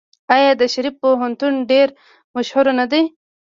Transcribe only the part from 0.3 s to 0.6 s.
آیا